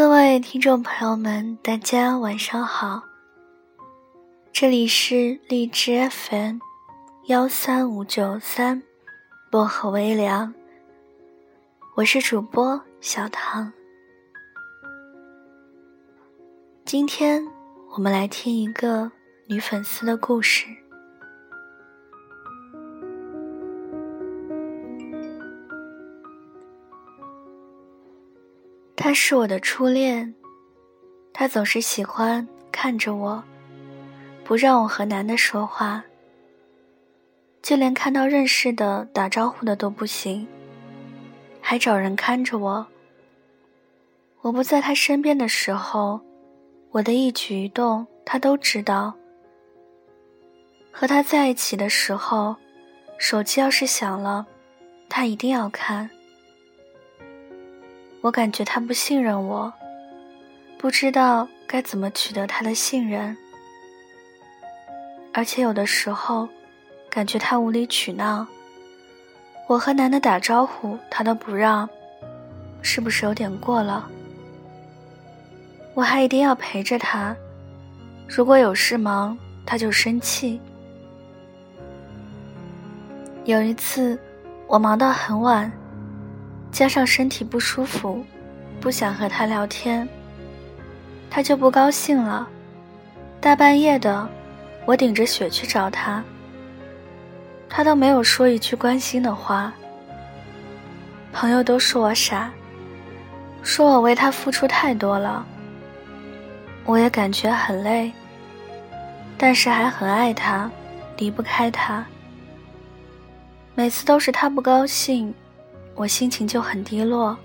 [0.00, 3.02] 各位听众朋友们，大家晚上好。
[4.50, 6.56] 这里是荔枝 FM
[7.26, 8.82] 幺三五九三
[9.50, 10.54] 薄荷微凉，
[11.96, 13.70] 我是主播小唐。
[16.86, 17.46] 今天
[17.90, 19.12] 我们来听一个
[19.48, 20.64] 女粉丝的故事。
[29.02, 30.34] 他是我的初恋，
[31.32, 33.42] 他总是喜欢看着我，
[34.44, 36.04] 不让我和男的说话，
[37.62, 40.46] 就连看到认识的打招呼的都不行，
[41.62, 42.86] 还找人看着我。
[44.42, 46.20] 我不在他身边的时候，
[46.90, 49.14] 我的一举一动他都知道。
[50.92, 52.54] 和他在一起的时候，
[53.16, 54.46] 手机要是响了，
[55.08, 56.10] 他一定要看。
[58.22, 59.72] 我感觉他不信任我，
[60.78, 63.34] 不知道该怎么取得他的信任，
[65.32, 66.46] 而且有的时候，
[67.08, 68.46] 感觉他无理取闹。
[69.66, 71.88] 我和男的打招呼，他都不让，
[72.82, 74.06] 是不是有点过了？
[75.94, 77.34] 我还一定要陪着他，
[78.28, 80.60] 如果有事忙，他就生气。
[83.46, 84.18] 有一次，
[84.66, 85.72] 我忙到很晚。
[86.72, 88.24] 加上身体不舒服，
[88.80, 90.08] 不想和他聊天，
[91.28, 92.48] 他就不高兴了。
[93.40, 94.28] 大半夜的，
[94.84, 96.22] 我顶着雪去找他，
[97.68, 99.72] 他都没有说一句关心的话。
[101.32, 102.50] 朋友都说我傻，
[103.62, 105.46] 说我为他付出太多了。
[106.84, 108.12] 我也感觉很累，
[109.38, 110.70] 但是还很爱他，
[111.18, 112.04] 离不开他。
[113.74, 115.32] 每次都是他不高兴。
[116.00, 117.36] 我心情就很低落，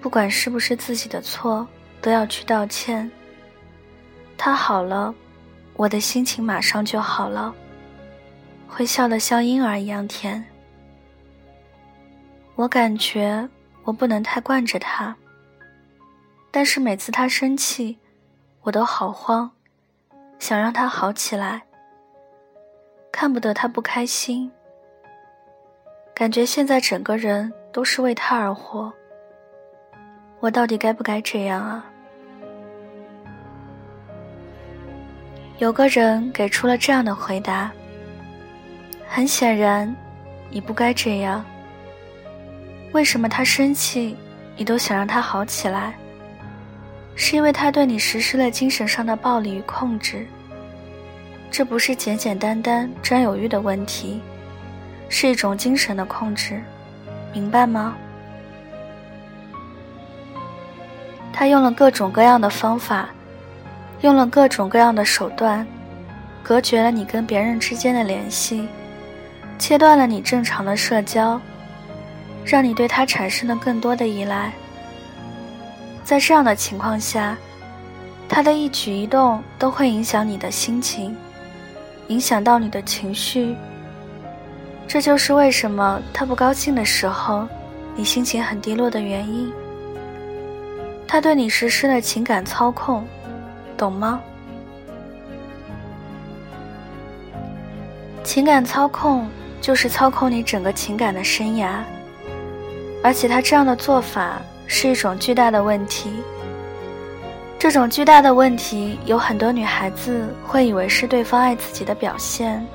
[0.00, 1.66] 不管是不是自己的错，
[2.00, 3.10] 都要去道歉。
[4.36, 5.12] 他好了，
[5.74, 7.52] 我的心情马上就好了，
[8.68, 10.46] 会笑得像婴儿一样甜。
[12.54, 13.48] 我感觉
[13.82, 15.16] 我不能太惯着他，
[16.52, 17.98] 但是每次他生气，
[18.60, 19.50] 我都好慌，
[20.38, 21.64] 想让他好起来，
[23.10, 24.52] 看不得他不开心。
[26.18, 28.92] 感觉现在整个人都是为他而活，
[30.40, 31.86] 我到底该不该这样啊？
[35.58, 37.70] 有个人给出了这样的回答。
[39.06, 39.94] 很显然，
[40.50, 41.44] 你不该这样。
[42.90, 44.16] 为什么他生气，
[44.56, 45.96] 你都想让他好起来？
[47.14, 50.26] 是因为他对你实施了精神上的暴力与控制。
[51.48, 54.20] 这不是简简单单占有欲的问题。
[55.08, 56.62] 是一种精神的控制，
[57.32, 57.94] 明白吗？
[61.32, 63.08] 他用了各种各样的方法，
[64.00, 65.66] 用了各种各样的手段，
[66.42, 68.68] 隔绝了你跟别人之间的联系，
[69.58, 71.40] 切断了你正常的社交，
[72.44, 74.52] 让你对他产生了更多的依赖。
[76.02, 77.36] 在这样的情况下，
[78.28, 81.16] 他的一举一动都会影响你的心情，
[82.08, 83.54] 影响到你的情绪。
[84.88, 87.46] 这就是为什么他不高兴的时候，
[87.94, 89.52] 你心情很低落的原因。
[91.06, 93.06] 他对你实施了情感操控，
[93.76, 94.18] 懂吗？
[98.24, 99.28] 情感操控
[99.60, 101.80] 就是操控你整个情感的生涯，
[103.02, 106.10] 而且他这样的做法是一种巨大的问题。
[107.58, 112.66] 这种巨大的问题，有很多女孩子会以为是对方爱自己的表现。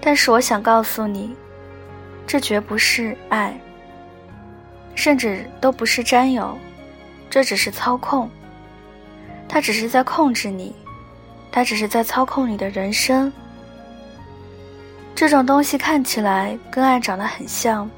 [0.00, 1.34] 但是我想告诉你，
[2.26, 3.58] 这绝不是爱，
[4.94, 6.56] 甚至都不是占有，
[7.28, 8.30] 这只是操控。
[9.48, 10.74] 他只是在控制你，
[11.50, 13.32] 他只是在操控你的人生。
[15.14, 17.90] 这种东西看起来跟爱长得很像，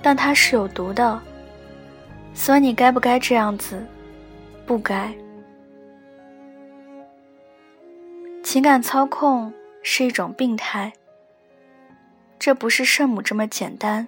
[0.00, 1.20] 但它是有毒的。
[2.32, 3.84] 所以你该不该这样子？
[4.64, 5.12] 不该。
[8.42, 9.52] 情感操控
[9.82, 10.92] 是一种病态。
[12.38, 14.06] 这不是圣母这么简单。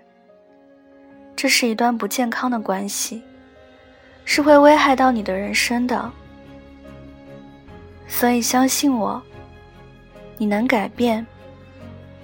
[1.35, 3.23] 这是一段不健康的关系，
[4.25, 6.11] 是会危害到你的人生的。
[8.07, 9.21] 所以相信我，
[10.37, 11.27] 你能改变。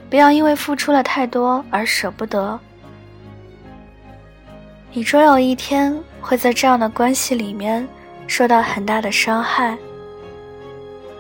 [0.09, 2.59] 不要因为付出了太多而舍不得。
[4.93, 7.87] 你终有一天会在这样的关系里面
[8.27, 9.77] 受到很大的伤害。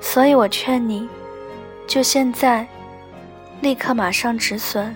[0.00, 1.08] 所以我劝你，
[1.88, 2.66] 就现在。
[3.60, 4.94] 立刻马上止损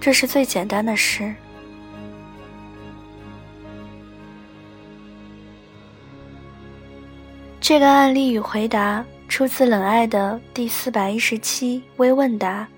[0.00, 1.34] 这是最简单的事。
[7.60, 12.68] 这个案例与回答出自冷爱的第四百一十七微问答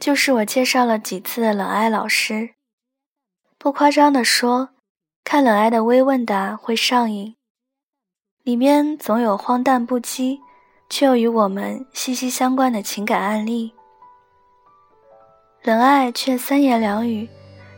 [0.00, 2.50] 就是我介绍了几次的冷爱老师。
[3.58, 4.70] 不夸张的说
[5.24, 7.36] 看冷爱的微问答会上瘾
[8.42, 10.38] 里面总有荒诞不羁
[10.88, 13.72] 却又与我们息息相关的情感案例。
[15.62, 17.28] 冷爱却三言两语，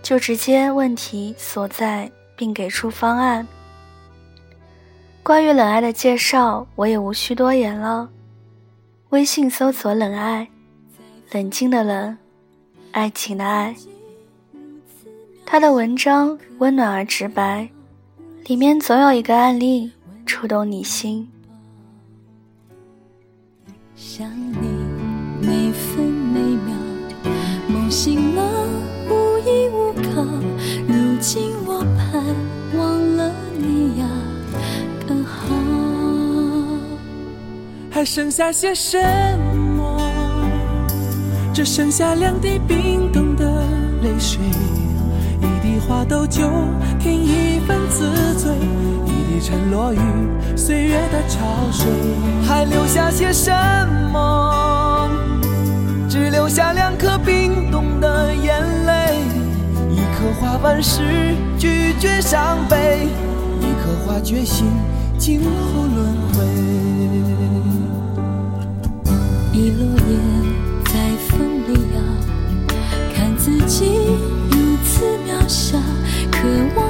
[0.03, 3.47] 就直接问题所在，并给出方案。
[5.23, 8.09] 关于冷爱的介绍，我也无需多言了。
[9.11, 10.49] 微信搜索“冷爱”，
[11.33, 12.17] 冷静的冷，
[12.93, 13.75] 爱情的爱。
[15.45, 17.69] 他的文章温暖而直白，
[18.45, 19.91] 里面总有一个案例
[20.25, 21.29] 触动你心。
[24.03, 24.67] 想你
[25.47, 26.75] 每分每秒，
[27.69, 28.43] 梦醒了
[29.11, 30.23] 无依无靠，
[30.89, 32.25] 如今我盼
[32.79, 34.07] 望了你呀，
[35.07, 35.55] 更好。
[37.91, 38.99] 还剩下些什
[39.55, 40.01] 么？
[41.53, 43.45] 只剩下两滴冰冻的
[44.03, 44.41] 泪水。
[45.43, 46.49] 一滴花都酒
[46.99, 48.51] 添一份自醉，
[49.31, 49.99] 一滴沉落于
[50.57, 51.39] 岁月的潮
[51.71, 51.87] 水，
[52.45, 53.53] 还留下些什
[54.13, 55.09] 么？
[56.09, 59.21] 只留下两颗冰冻的眼泪，
[59.89, 63.07] 一颗花瓣是拒绝伤悲，
[63.61, 64.67] 一颗花决心
[65.17, 66.45] 今后轮回。
[69.53, 70.17] 一落叶
[70.87, 70.93] 在
[71.29, 71.39] 风
[71.69, 72.03] 里摇，
[73.15, 73.85] 看自己。
[74.51, 75.79] 如此渺小，
[76.33, 76.90] 渴望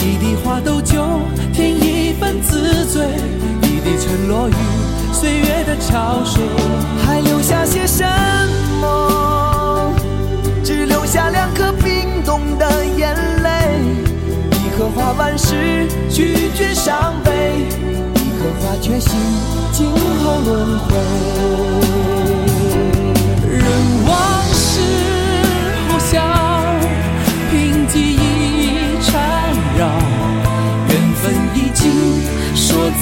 [0.00, 1.04] 一滴花豆酒，
[1.52, 3.02] 添一份自醉；
[3.62, 4.54] 一滴沉落于
[5.12, 6.42] 岁月的潮水，
[7.04, 8.04] 还留下些什
[8.80, 9.92] 么？
[10.64, 13.80] 只留下两颗冰冻的眼泪，
[14.52, 17.66] 一颗花万失拒绝伤悲，
[18.14, 19.18] 一颗花决心
[19.72, 21.57] 静候轮回。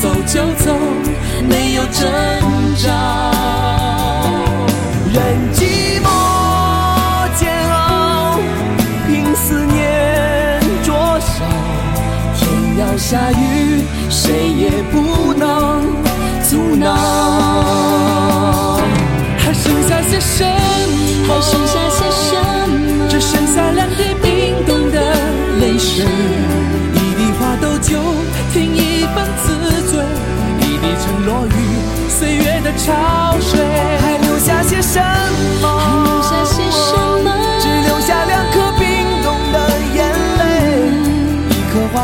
[0.07, 0.79] 走就走，
[1.49, 2.36] 没有真。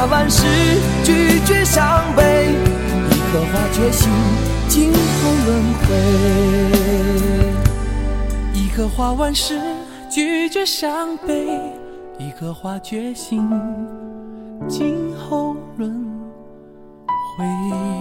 [0.03, 0.45] 花万事
[1.05, 2.49] 拒绝伤悲，
[3.09, 4.11] 一颗花决心
[4.69, 4.99] 今后
[5.47, 5.95] 轮回。
[8.53, 9.61] 一颗花万事
[10.11, 11.47] 拒绝伤悲，
[12.19, 13.49] 一颗花决心
[14.69, 16.05] 今后轮
[17.39, 17.92] 回。